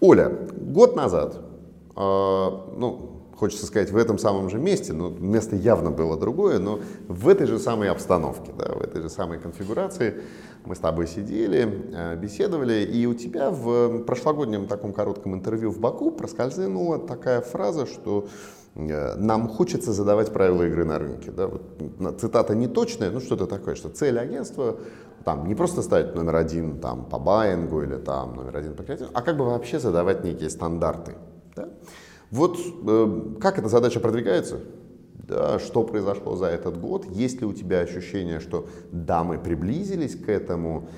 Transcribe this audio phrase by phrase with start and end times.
[0.00, 1.36] Оля, год назад,
[1.96, 6.78] э, ну, хочется сказать, в этом самом же месте, но место явно было другое, но
[7.08, 10.22] в этой же самой обстановке, да, в этой же самой конфигурации
[10.64, 15.80] мы с тобой сидели, э, беседовали, и у тебя в прошлогоднем таком коротком интервью в
[15.80, 18.28] Баку проскользнула такая фраза, что
[18.74, 21.30] нам хочется задавать правила игры на рынке.
[21.30, 21.48] Да?
[21.48, 24.76] Вот, цитата не точная, но что-то такое, что цель агентства
[25.24, 29.10] там, не просто стать номер один там, по баингу или там, номер один по креативу,
[29.12, 31.16] а как бы вообще задавать некие стандарты.
[31.56, 31.68] Да?
[32.30, 34.60] Вот э, как эта задача продвигается?
[35.14, 37.04] Да, что произошло за этот год?
[37.06, 40.88] Есть ли у тебя ощущение, что да, мы приблизились к этому?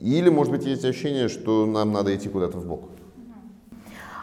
[0.00, 2.88] Или, может быть, есть ощущение, что нам надо идти куда-то в бок?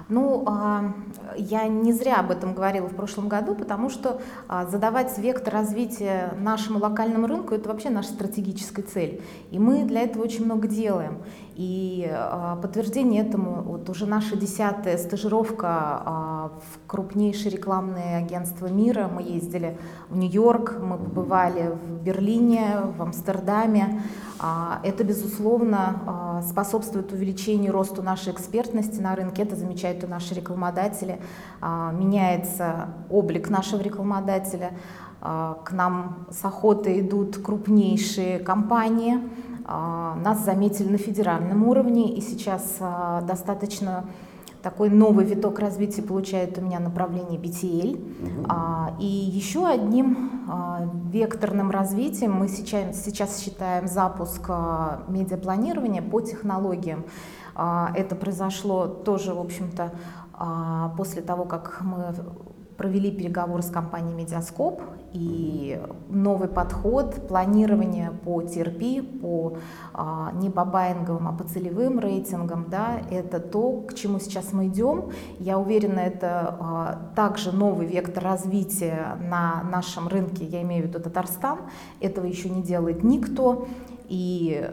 [0.09, 0.93] Ну, а,
[1.37, 6.33] я не зря об этом говорила в прошлом году, потому что а, задавать вектор развития
[6.39, 9.21] нашему локальному рынку– это вообще наша стратегическая цель.
[9.51, 11.19] И мы для этого очень много делаем.
[11.55, 19.09] И а, подтверждение этому вот уже наша десятая стажировка в крупнейшие рекламные агентства мира.
[19.13, 19.77] Мы ездили
[20.09, 24.01] в Нью-Йорк, мы побывали в Берлине, в Амстердаме.
[24.83, 29.43] Это, безусловно, способствует увеличению росту нашей экспертности на рынке.
[29.43, 31.21] Это замечают и наши рекламодатели.
[31.61, 34.71] Меняется облик нашего рекламодателя.
[35.19, 39.19] К нам с охотой идут крупнейшие компании.
[39.67, 42.79] Нас заметили на федеральном уровне, и сейчас
[43.27, 44.05] достаточно
[44.61, 47.95] такой новый виток развития получает у меня направление BTL.
[47.95, 48.45] Угу.
[48.47, 56.21] А, и еще одним а, векторным развитием мы сейчас, сейчас считаем запуск а, медиапланирования по
[56.21, 57.05] технологиям.
[57.63, 59.91] А, это произошло тоже, в общем-то,
[60.33, 62.15] а, после того, как мы
[62.75, 64.81] провели переговоры с компанией Медиаскоп
[65.13, 69.57] и новый подход, планирование по TRP, по
[69.93, 74.65] а, не по баинговым, а по целевым рейтингам, да, это то, к чему сейчас мы
[74.65, 75.11] идем.
[75.37, 81.59] Я уверена, это также новый вектор развития на нашем рынке, я имею в виду Татарстан.
[81.99, 83.67] Этого еще не делает никто.
[84.07, 84.67] И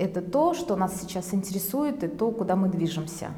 [0.00, 3.28] это то, что нас сейчас интересует, и то, куда мы движемся.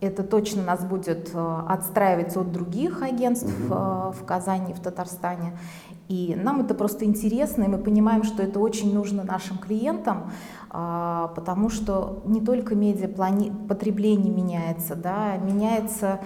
[0.00, 3.74] Это точно нас будет э, отстраивать от других агентств угу.
[4.12, 5.58] в Казани, в Татарстане.
[6.08, 10.30] И нам это просто интересно, и мы понимаем, что это очень нужно нашим клиентам,
[10.68, 16.20] а, потому что не только медиа потребление меняется, да, меняется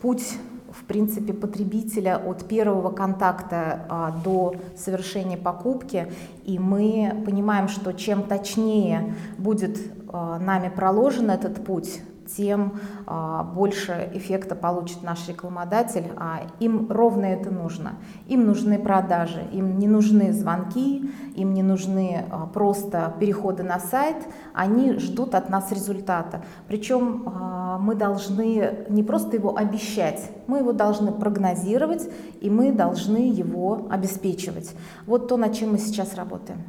[0.00, 0.36] путь
[0.74, 6.12] в принципе, потребителя от первого контакта а, до совершения покупки.
[6.44, 14.10] И мы понимаем, что чем точнее будет а, нами проложен этот путь, тем а, больше
[14.14, 16.10] эффекта получит наш рекламодатель.
[16.16, 17.94] А им ровно это нужно.
[18.28, 24.16] Им нужны продажи, им не нужны звонки, им не нужны а, просто переходы на сайт.
[24.52, 26.44] Они ждут от нас результата.
[26.68, 32.08] Причем а, мы должны не просто его обещать, мы его должны прогнозировать,
[32.40, 34.74] и мы должны его обеспечивать.
[35.06, 36.62] Вот то, над чем мы сейчас работаем.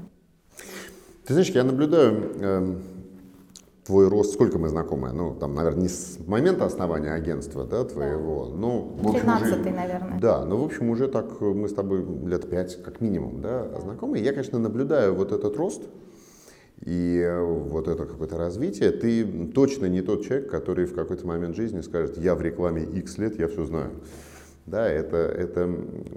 [1.25, 2.81] Ты знаешь, я наблюдаю эм,
[3.85, 5.12] твой рост, сколько мы знакомы?
[5.13, 8.56] Ну, там, наверное, не с момента основания агентства, да, твоего, да.
[8.56, 9.13] но...
[9.13, 10.19] 13 наверное.
[10.19, 13.81] Да, но, в общем, уже так мы с тобой лет пять, как минимум, да, да.
[13.81, 14.18] знакомы.
[14.18, 15.84] Я, конечно, наблюдаю вот этот рост
[16.84, 18.91] и вот это какое-то развитие.
[18.91, 23.19] Ты точно не тот человек, который в какой-то момент жизни скажет, я в рекламе X
[23.19, 23.91] лет, я все знаю.
[24.66, 25.69] Да, это, это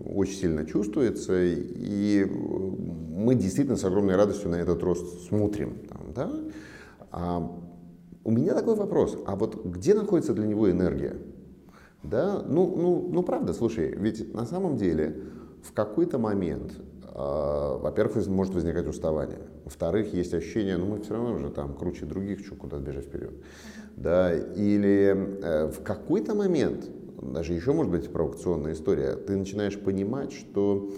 [0.06, 5.76] очень сильно чувствуется, и мы действительно с огромной радостью на этот рост смотрим.
[5.86, 6.32] Там, да?
[7.10, 7.40] А,
[8.24, 11.16] у меня такой вопрос, а вот где находится для него энергия?
[12.02, 15.24] Да, ну, ну, ну правда, слушай, ведь на самом деле
[15.62, 21.34] в какой-то момент, э, во-первых, может возникать уставание, во-вторых, есть ощущение, ну мы все равно
[21.34, 23.32] уже там круче других, что куда бежать вперед,
[23.96, 26.88] да, или э, в какой-то момент,
[27.20, 30.92] даже еще может быть провокационная история, ты начинаешь понимать, что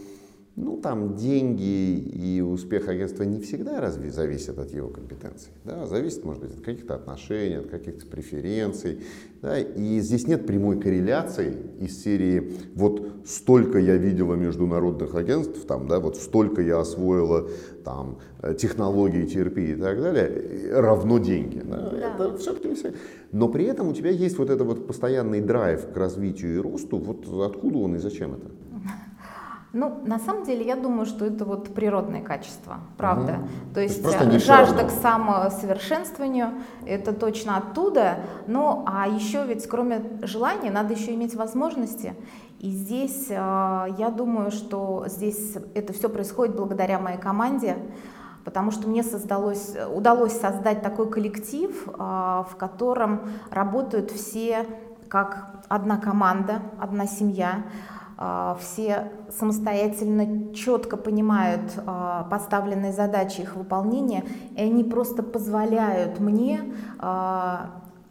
[0.56, 5.52] ну, там деньги и успех агентства не всегда разве зависят от его компетенций.
[5.64, 5.86] Да?
[5.86, 9.00] Зависит, может быть, от каких-то отношений, от каких-то преференций.
[9.42, 9.58] Да?
[9.58, 15.98] И здесь нет прямой корреляции из серии «вот столько я видела международных агентств, там, да,
[16.00, 17.48] вот столько я освоила
[17.84, 18.18] там,
[18.58, 21.62] технологии терапии и так далее, равно деньги».
[21.64, 21.90] Да?
[21.90, 22.14] Да.
[22.26, 22.92] Это все-таки все.
[23.32, 26.98] Но при этом у тебя есть вот этот вот постоянный драйв к развитию и росту.
[26.98, 28.50] Вот откуда он и зачем это?
[29.72, 33.34] Ну, на самом деле, я думаю, что это вот природное качество, правда.
[33.34, 33.74] Угу.
[33.74, 38.16] То есть, То есть э, жажда к самосовершенствованию, это точно оттуда.
[38.48, 42.16] Ну, а еще ведь кроме желания, надо еще иметь возможности.
[42.58, 43.34] И здесь, э,
[43.96, 47.76] я думаю, что здесь это все происходит благодаря моей команде.
[48.42, 53.20] потому что мне создалось, удалось создать такой коллектив, а, в котором
[53.50, 54.66] работают все
[55.08, 57.64] как одна команда, одна семья,
[58.60, 64.24] все самостоятельно четко понимают а, поставленные задачи их выполнения,
[64.56, 66.74] и они просто позволяют мне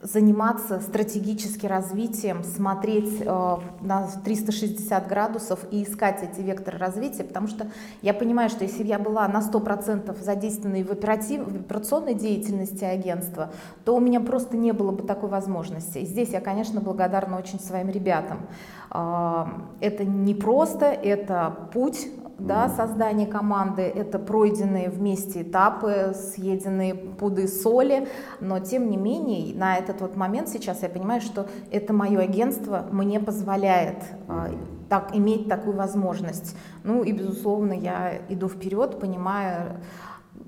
[0.02, 7.66] заниматься стратегически развитием, смотреть э, на 360 градусов и искать эти векторы развития, потому что
[8.00, 13.52] я понимаю, что если я была на 100% задействована в, оператив, в операционной деятельности агентства,
[13.84, 15.98] то у меня просто не было бы такой возможности.
[15.98, 18.46] И здесь я, конечно, благодарна очень своим ребятам.
[18.90, 19.44] Э,
[19.80, 22.08] это не просто, это путь
[22.40, 28.08] да, создание команды, это пройденные вместе этапы, съеденные пуды соли,
[28.40, 32.86] но тем не менее на этот вот момент сейчас я понимаю, что это мое агентство
[32.90, 34.50] мне позволяет а,
[34.88, 36.56] так, иметь такую возможность.
[36.82, 39.80] Ну и безусловно я иду вперед, понимая,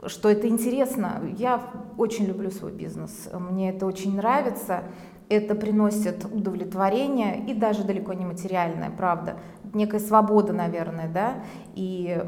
[0.06, 1.22] что это интересно.
[1.36, 1.62] Я
[1.98, 4.84] очень люблю свой бизнес, мне это очень нравится
[5.32, 9.36] это приносит удовлетворение и даже далеко не материальное, правда,
[9.74, 11.34] некая свобода, наверное, да,
[11.74, 12.22] и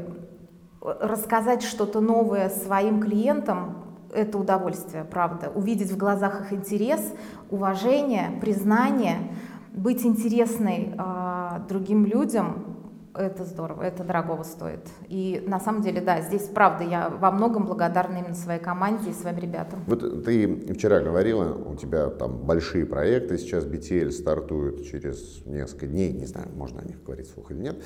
[0.81, 3.77] рассказать что-то новое своим клиентам–
[4.13, 7.13] это удовольствие, правда, увидеть в глазах их интерес,
[7.49, 9.35] уважение, признание,
[9.73, 12.74] быть интересной э, другим людям
[13.17, 14.81] это здорово, это дорогого стоит.
[15.07, 19.13] И на самом деле, да, здесь правда, я во многом благодарна именно своей команде и
[19.13, 19.83] своим ребятам.
[19.87, 26.11] Вот ты вчера говорила, у тебя там большие проекты, сейчас BTL стартует через несколько дней,
[26.13, 27.83] не знаю, можно о них говорить вслух или нет.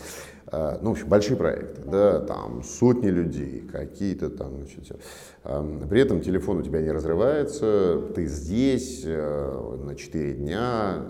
[0.48, 5.00] А, ну, в общем, большие проекты, да, там сотни людей, какие-то там, значит.
[5.44, 11.06] При этом телефон у тебя не разрывается, ты здесь э, на 4 дня,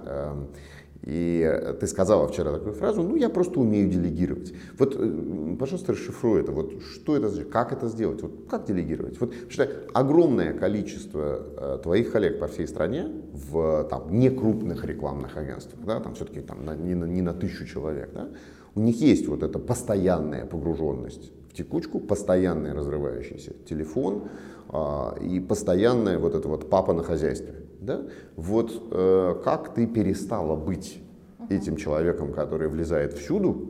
[1.10, 4.54] и ты сказала вчера такую фразу, ну я просто умею делегировать.
[4.78, 6.52] Вот, э, пожалуйста, расшифруй это.
[6.52, 8.22] Вот что это, как это сделать?
[8.22, 9.20] Вот как делегировать?
[9.20, 15.84] Вот что огромное количество э, твоих коллег по всей стране в там некрупных рекламных агентствах,
[15.84, 18.30] да, там все-таки там на, не, на, не на тысячу человек, да,
[18.76, 24.30] у них есть вот эта постоянная погруженность в текучку, постоянный разрывающийся телефон
[25.22, 27.56] и постоянная вот эта вот папа на хозяйстве.
[27.80, 28.02] Да?
[28.36, 31.02] Вот э, как ты перестала быть
[31.50, 33.70] этим человеком, который влезает всюду,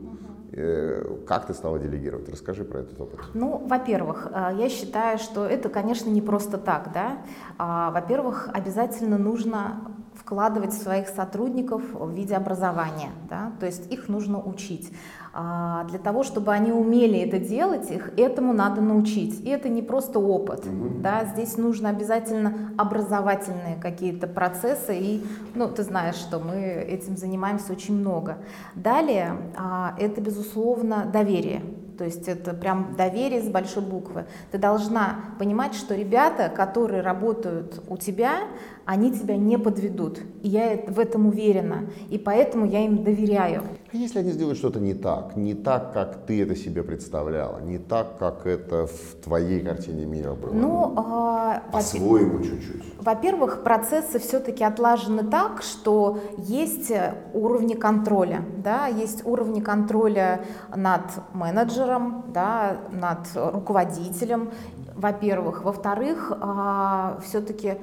[0.52, 2.28] э, как ты стала делегировать?
[2.28, 3.20] Расскажи про этот опыт.
[3.34, 7.18] Ну, во-первых, э, я считаю, что это, конечно, не просто так, да.
[7.56, 9.80] А, во-первых, обязательно нужно
[10.14, 14.92] вкладывать в своих сотрудников в виде образования, да, то есть их нужно учить.
[15.32, 19.40] А, для того, чтобы они умели это делать, их этому надо научить.
[19.44, 20.66] И это не просто опыт.
[20.66, 21.00] Mm-hmm.
[21.02, 21.24] Да?
[21.24, 24.98] Здесь нужно обязательно образовательные какие-то процессы.
[24.98, 25.24] И
[25.54, 28.38] ну, ты знаешь, что мы этим занимаемся очень много.
[28.74, 31.62] Далее, а, это, безусловно, доверие.
[32.00, 34.24] То есть это прям доверие с большой буквы.
[34.50, 38.44] Ты должна понимать, что ребята, которые работают у тебя,
[38.86, 40.18] они тебя не подведут.
[40.42, 41.90] И я в этом уверена.
[42.08, 43.64] И поэтому я им доверяю.
[43.92, 47.78] А если они сделают что-то не так, не так, как ты это себе представляла, не
[47.78, 50.52] так, как это в твоей картине мира было?
[50.52, 52.84] Ну, а, по-своему чуть-чуть.
[53.00, 56.92] Во-первых, процессы все-таки отлажены так, что есть
[57.34, 60.44] уровни контроля, да, есть уровни контроля
[60.74, 61.02] над
[61.34, 64.50] менеджером, да, над руководителем,
[64.94, 65.64] во-первых.
[65.64, 67.78] Во-вторых, а, все-таки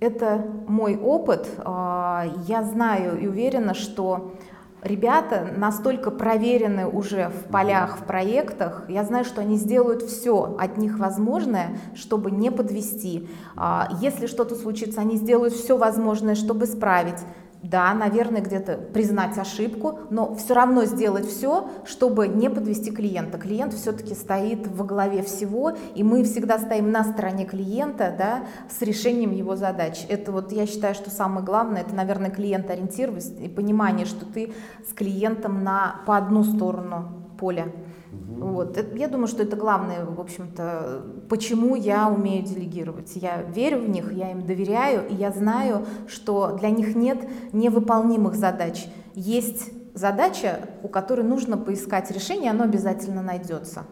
[0.00, 1.48] это мой опыт.
[1.58, 4.34] А, я знаю и уверена, что
[4.82, 8.84] ребята настолько проверены уже в полях, в проектах.
[8.88, 13.28] Я знаю, что они сделают все от них возможное, чтобы не подвести.
[13.56, 17.18] А, если что-то случится, они сделают все возможное, чтобы исправить
[17.62, 23.36] да, наверное, где-то признать ошибку, но все равно сделать все, чтобы не подвести клиента.
[23.38, 28.80] Клиент все-таки стоит во главе всего, и мы всегда стоим на стороне клиента, да, с
[28.82, 30.06] решением его задач.
[30.08, 34.52] Это вот я считаю, что самое главное, это, наверное, клиент-ориентированность и понимание, что ты
[34.88, 37.72] с клиентом на, по одну сторону поля.
[38.12, 38.78] Вот.
[38.94, 43.12] Я думаю, что это главное, в общем-то, почему я умею делегировать.
[43.14, 48.34] Я верю в них, я им доверяю, и я знаю, что для них нет невыполнимых
[48.34, 48.86] задач.
[49.14, 53.84] Есть задача, у которой нужно поискать решение, оно обязательно найдется.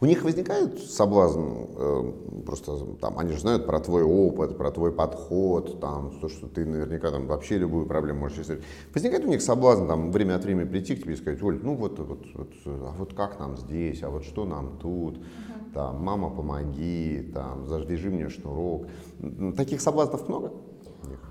[0.00, 1.42] У них возникает соблазн,
[1.76, 2.12] э,
[2.46, 6.64] просто там, они же знают про твой опыт, про твой подход, там, то, что ты
[6.64, 8.62] наверняка там вообще любую проблему можешь решить.
[8.92, 11.74] Возникает у них соблазн там время от времени прийти к тебе и сказать, Оль, ну
[11.74, 15.18] вот, вот, вот, а вот как нам здесь, а вот что нам тут,
[15.74, 18.86] там, мама, помоги, там, заждежи мне шнурок.
[19.56, 20.52] Таких соблазнов много?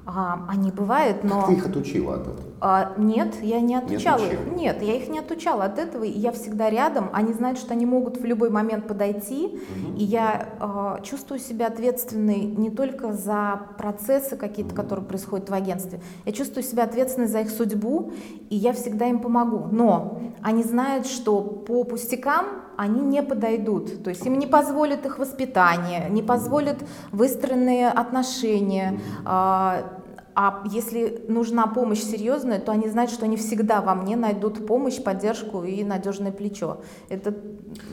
[0.06, 1.42] А, они бывают, но...
[1.42, 2.38] Как ты их отучила от этого?
[2.60, 4.40] А, нет, я не отучала не их.
[4.54, 6.04] Нет, я их не отучала от этого.
[6.04, 7.10] И я всегда рядом.
[7.14, 9.46] Они знают, что они могут в любой момент подойти.
[9.46, 9.98] Угу.
[9.98, 16.02] И я а, чувствую себя ответственной не только за процессы какие-то, которые происходят в агентстве.
[16.26, 18.12] Я чувствую себя ответственной за их судьбу,
[18.50, 19.68] и я всегда им помогу.
[19.72, 24.04] Но они знают, что по пустякам они не подойдут.
[24.04, 26.78] То есть им не позволит их воспитание, не позволит
[27.12, 29.00] выстроенные отношения.
[29.26, 30.00] А,
[30.36, 35.02] а если нужна помощь серьезная, то они знают, что они всегда во мне найдут помощь,
[35.02, 36.82] поддержку и надежное плечо.
[37.10, 37.36] Это,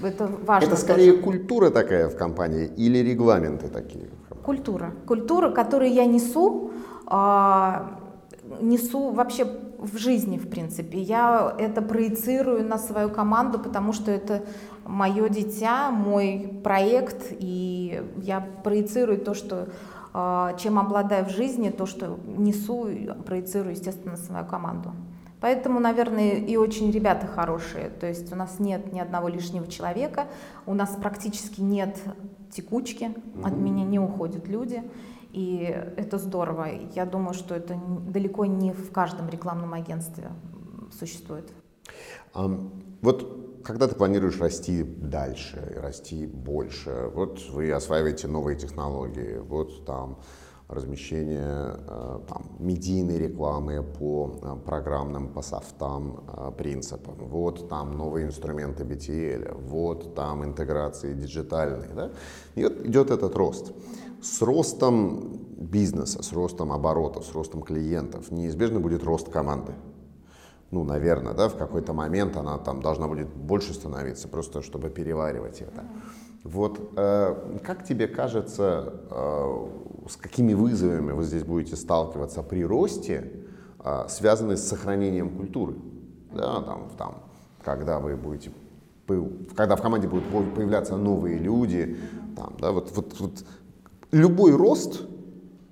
[0.02, 0.66] это важно.
[0.66, 1.22] Это скорее тоже.
[1.22, 4.08] культура такая в компании или регламенты такие?
[4.44, 4.92] Культура.
[5.06, 6.70] Культура, которую я несу,
[7.06, 7.98] а,
[8.60, 9.46] несу вообще
[9.80, 11.00] в жизни, в принципе.
[11.00, 14.44] Я это проецирую на свою команду, потому что это
[14.84, 19.68] мое дитя, мой проект, и я проецирую то, что
[20.12, 22.88] а, чем обладаю в жизни, то, что несу,
[23.26, 24.92] проецирую, естественно, на свою команду.
[25.40, 27.88] Поэтому, наверное, и очень ребята хорошие.
[27.88, 30.26] То есть у нас нет ни одного лишнего человека,
[30.66, 31.98] у нас практически нет
[32.50, 34.82] текучки, от меня не уходят люди.
[35.32, 35.58] И
[35.96, 36.68] это здорово.
[36.94, 40.30] Я думаю, что это далеко не в каждом рекламном агентстве
[40.98, 41.50] существует.
[42.34, 42.70] Um,
[43.02, 50.18] вот когда ты планируешь расти дальше, расти больше, вот вы осваиваете новые технологии, вот там
[50.70, 58.26] размещение э, там, медийной рекламы по э, программным, по софтам э, принципам, вот там новые
[58.26, 62.10] инструменты BTL, вот там интеграции диджитальные, да?
[62.54, 63.72] и вот идет этот рост.
[64.22, 69.72] С ростом бизнеса, с ростом оборотов, с ростом клиентов неизбежно будет рост команды.
[70.70, 75.62] Ну, наверное, да, в какой-то момент она там должна будет больше становиться, просто чтобы переваривать
[75.62, 75.84] это.
[76.44, 79.66] Вот э, как тебе кажется, э,
[80.08, 83.30] с какими вызовами вы здесь будете сталкиваться при росте,
[83.84, 85.74] э, связанные с сохранением культуры?
[86.32, 87.22] Да, там, там,
[87.62, 88.52] когда вы будете,
[89.54, 91.98] когда в команде будут появляться новые люди,
[92.36, 93.44] там, да, вот, вот, вот
[94.10, 95.02] любой рост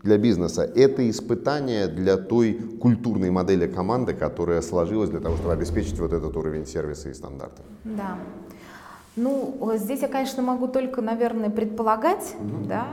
[0.03, 5.99] для бизнеса– это испытание для той культурной модели команды, которая сложилась для того, чтобы обеспечить
[5.99, 7.65] вот этот уровень сервиса и стандартов.
[7.85, 8.19] Да.
[9.19, 12.69] Ну, здесь я, конечно, могу только, наверное, предполагать, угу.
[12.69, 12.87] да,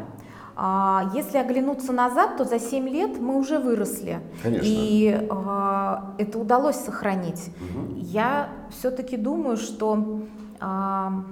[0.57, 4.21] а, если оглянуться назад, то за 7 лет мы уже выросли.
[4.41, 4.65] Конечно.
[4.65, 7.49] И а, это удалось сохранить.
[7.59, 7.97] Угу.
[7.99, 10.21] Я все-таки думаю, что
[10.59, 11.23] а,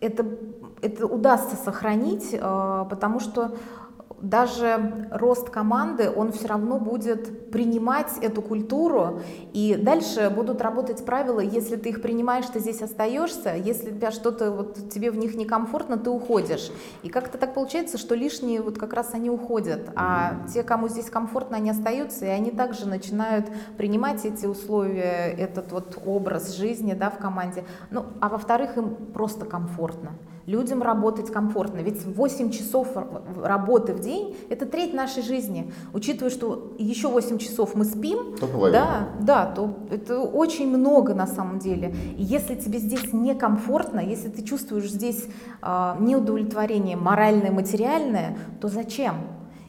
[0.00, 0.24] это
[0.80, 3.56] это удастся сохранить, э, потому что
[4.20, 9.20] даже рост команды, он все равно будет принимать эту культуру,
[9.52, 14.50] и дальше будут работать правила, если ты их принимаешь, ты здесь остаешься, если тебя что-то,
[14.50, 16.70] вот тебе в них некомфортно, ты уходишь.
[17.02, 21.10] И как-то так получается, что лишние вот как раз они уходят, а те, кому здесь
[21.10, 23.46] комфортно, они остаются, и они также начинают
[23.76, 27.64] принимать эти условия, этот вот образ жизни да, в команде.
[27.90, 30.10] Ну, а во-вторых, им просто комфортно
[30.46, 31.80] людям работать комфортно.
[31.80, 32.88] Ведь 8 часов
[33.36, 34.07] работы в день–
[34.48, 35.72] это треть нашей жизни.
[35.92, 41.26] Учитывая, что еще 8 часов мы спим, то да, да, то это очень много на
[41.26, 41.94] самом деле.
[42.16, 45.26] И если тебе здесь некомфортно, если ты чувствуешь здесь
[45.62, 49.16] э, неудовлетворение моральное, материальное, то зачем?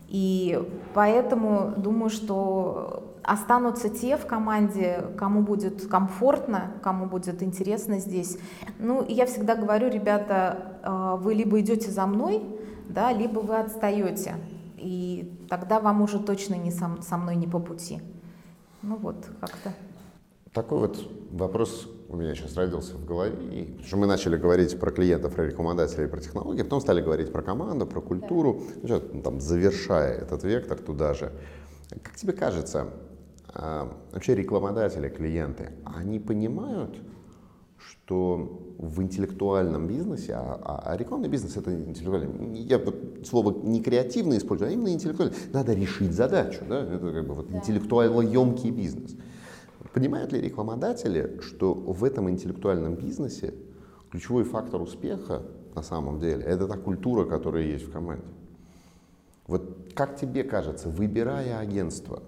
[0.07, 0.59] И
[0.93, 8.37] поэтому думаю, что останутся те в команде, кому будет комфортно, кому будет интересно здесь.
[8.79, 12.41] Ну, я всегда говорю, ребята, а, вы либо идете за мной,
[12.89, 14.35] да, либо вы отстаете.
[14.77, 18.01] И тогда вам уже точно не со, со мной не по пути.
[18.81, 19.73] Ну вот, как-то.
[20.53, 20.97] Такой вот
[21.31, 23.35] вопрос у меня сейчас родился в голове.
[23.51, 27.31] И, потому что мы начали говорить про клиентов, про рекомендателей, про технологии, потом стали говорить
[27.31, 28.99] про команду, про культуру, да.
[29.13, 31.31] ну, там, завершая этот вектор туда же.
[32.03, 32.87] Как тебе кажется,
[33.53, 36.97] а, вообще рекламодатели, клиенты, они понимают,
[37.79, 42.95] что в интеллектуальном бизнесе, а, а, а рекламный бизнес это интеллектуальный, я вот
[43.25, 46.81] слово не креативно использую, а именно интеллектуальный, надо решить задачу, да?
[46.81, 47.57] это как бы вот да.
[47.57, 49.15] интеллектуально емкий бизнес.
[49.93, 53.53] Понимают ли рекламодатели, что в этом интеллектуальном бизнесе
[54.11, 55.43] ключевой фактор успеха
[55.75, 58.25] на самом деле это та культура, которая есть в команде?
[59.47, 62.21] Вот как тебе кажется, выбирая агентство,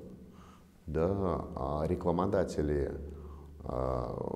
[0.87, 2.93] да, а рекламодатели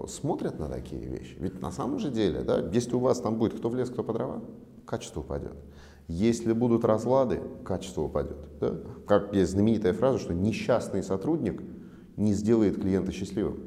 [0.08, 1.36] смотрят на такие вещи.
[1.40, 4.04] Ведь на самом же деле, да, если у вас там будет кто в лес, кто
[4.04, 4.42] по дрова,
[4.86, 5.56] качество упадет.
[6.08, 8.38] Если будут разлады, качество упадет.
[8.60, 8.76] Да?
[9.08, 11.62] Как есть знаменитая фраза, что несчастный сотрудник
[12.16, 13.60] не сделает клиента счастливым.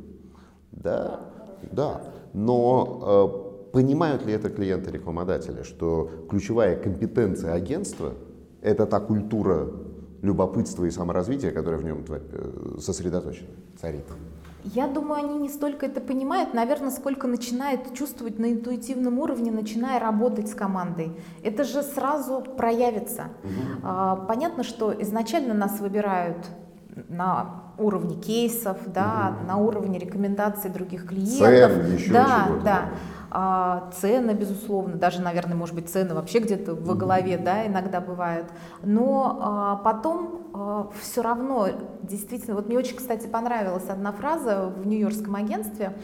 [0.70, 1.20] Да,
[1.72, 2.02] да.
[2.32, 8.14] Но э, понимают ли это клиенты рекламодатели, что ключевая компетенция агентства–
[8.62, 9.68] это та культура
[10.22, 13.48] любопытство и саморазвитие, которое в нем э, сосредоточено,
[13.80, 14.04] царит?
[14.74, 19.98] Я думаю, они не столько это понимают, наверное, сколько начинают чувствовать на интуитивном уровне, начиная
[19.98, 21.12] работать с командой.
[21.42, 23.28] Это же сразу проявится.
[23.44, 24.26] Угу.
[24.26, 26.36] Понятно, что изначально нас выбирают
[27.08, 29.46] на уровне кейсов, да, угу.
[29.46, 31.38] на уровне рекомендаций других клиентов.
[31.38, 32.90] Цен, еще да, да.
[33.30, 38.46] А, цены, безусловно, даже, наверное, может быть, цены вообще где-то в голове, да, иногда бывают.
[38.82, 41.68] Но а, потом а, все равно,
[42.02, 45.94] действительно, вот мне очень, кстати, понравилась одна фраза в нью-йоркском агентстве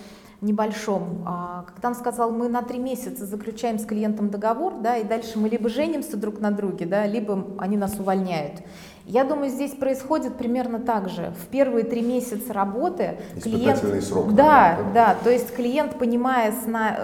[0.44, 5.04] небольшом, а, когда он сказал, мы на три месяца заключаем с клиентом договор, да, и
[5.04, 8.60] дальше мы либо женимся друг на друге, да, либо они нас увольняют.
[9.06, 11.34] Я думаю, здесь происходит примерно так же.
[11.42, 13.78] В первые три месяца работы клиент...
[14.02, 14.34] срок.
[14.34, 16.54] Да, да, да, то есть клиент, понимая,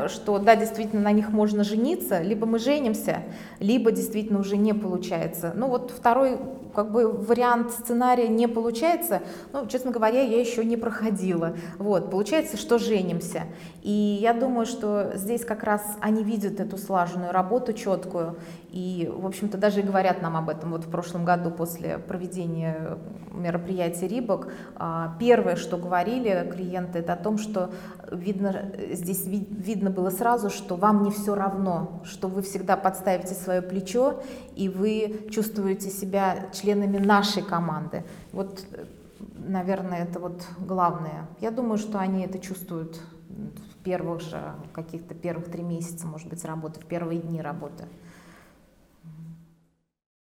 [0.08, 3.22] что да, действительно на них можно жениться, либо мы женимся,
[3.58, 5.52] либо действительно уже не получается.
[5.54, 6.38] Ну вот второй
[6.74, 11.56] как бы вариант сценария не получается, ну, честно говоря, я еще не проходила.
[11.78, 13.42] Вот, получается, что женимся.
[13.82, 18.36] И я думаю, что здесь как раз они видят эту слаженную работу четкую,
[18.72, 20.70] и, в общем-то, даже говорят нам об этом.
[20.70, 22.98] Вот в прошлом году после проведения
[23.32, 27.72] мероприятия Рибок а, первое, что говорили клиенты, это о том, что
[28.12, 33.60] видно, здесь видно было сразу, что вам не все равно, что вы всегда подставите свое
[33.60, 34.22] плечо,
[34.54, 38.04] и вы чувствуете себя членами нашей команды.
[38.32, 38.64] Вот,
[39.34, 41.26] наверное, это вот главное.
[41.40, 44.40] Я думаю, что они это чувствуют в первых же,
[44.72, 47.84] каких-то первых три месяца, может быть, работы, в первые дни работы.